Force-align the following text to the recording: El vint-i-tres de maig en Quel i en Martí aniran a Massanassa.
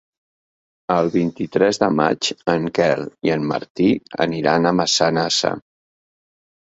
El 0.93 1.09
vint-i-tres 1.15 1.79
de 1.83 1.89
maig 1.99 2.31
en 2.55 2.65
Quel 2.79 3.05
i 3.29 3.35
en 3.37 3.47
Martí 3.53 3.89
aniran 4.27 4.67
a 4.67 4.73
Massanassa. 4.81 5.53